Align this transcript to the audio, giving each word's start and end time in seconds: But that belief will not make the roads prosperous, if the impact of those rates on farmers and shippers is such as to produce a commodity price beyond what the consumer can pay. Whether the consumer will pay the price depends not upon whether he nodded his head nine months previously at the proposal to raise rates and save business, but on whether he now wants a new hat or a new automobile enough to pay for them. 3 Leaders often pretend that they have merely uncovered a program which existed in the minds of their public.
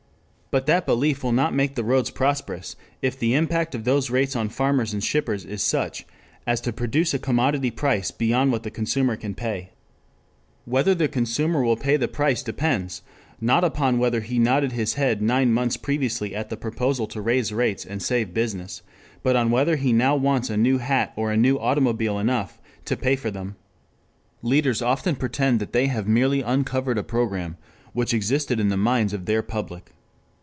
But 0.53 0.65
that 0.65 0.85
belief 0.85 1.23
will 1.23 1.31
not 1.31 1.53
make 1.55 1.75
the 1.75 1.83
roads 1.85 2.09
prosperous, 2.09 2.75
if 3.01 3.17
the 3.17 3.33
impact 3.35 3.73
of 3.73 3.85
those 3.85 4.09
rates 4.09 4.35
on 4.35 4.49
farmers 4.49 4.91
and 4.91 5.01
shippers 5.01 5.45
is 5.45 5.63
such 5.63 6.05
as 6.45 6.59
to 6.59 6.73
produce 6.73 7.13
a 7.13 7.19
commodity 7.19 7.71
price 7.71 8.11
beyond 8.11 8.51
what 8.51 8.63
the 8.63 8.69
consumer 8.69 9.15
can 9.15 9.33
pay. 9.33 9.69
Whether 10.65 10.93
the 10.93 11.07
consumer 11.07 11.63
will 11.63 11.77
pay 11.77 11.95
the 11.95 12.09
price 12.09 12.43
depends 12.43 13.01
not 13.39 13.63
upon 13.63 13.97
whether 13.97 14.19
he 14.19 14.39
nodded 14.39 14.73
his 14.73 14.95
head 14.95 15.21
nine 15.21 15.53
months 15.53 15.77
previously 15.77 16.35
at 16.35 16.49
the 16.49 16.57
proposal 16.57 17.07
to 17.07 17.21
raise 17.21 17.53
rates 17.53 17.85
and 17.85 18.03
save 18.03 18.33
business, 18.33 18.81
but 19.23 19.37
on 19.37 19.51
whether 19.51 19.77
he 19.77 19.93
now 19.93 20.17
wants 20.17 20.49
a 20.49 20.57
new 20.57 20.79
hat 20.79 21.13
or 21.15 21.31
a 21.31 21.37
new 21.37 21.57
automobile 21.61 22.19
enough 22.19 22.59
to 22.83 22.97
pay 22.97 23.15
for 23.15 23.31
them. 23.31 23.55
3 24.41 24.49
Leaders 24.49 24.81
often 24.81 25.15
pretend 25.15 25.61
that 25.61 25.71
they 25.71 25.87
have 25.87 26.09
merely 26.09 26.41
uncovered 26.41 26.97
a 26.97 27.03
program 27.03 27.55
which 27.93 28.13
existed 28.13 28.59
in 28.59 28.67
the 28.67 28.75
minds 28.75 29.13
of 29.13 29.23
their 29.27 29.41
public. 29.41 29.93